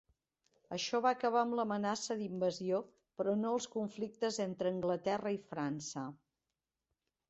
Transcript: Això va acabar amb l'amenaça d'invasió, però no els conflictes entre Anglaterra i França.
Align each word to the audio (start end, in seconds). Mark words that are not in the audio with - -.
Això 0.77 1.01
va 1.05 1.11
acabar 1.15 1.43
amb 1.47 1.57
l'amenaça 1.59 2.17
d'invasió, 2.23 2.81
però 3.21 3.37
no 3.45 3.55
els 3.59 3.71
conflictes 3.77 4.43
entre 4.49 4.77
Anglaterra 4.77 5.39
i 5.41 5.43
França. 5.55 6.11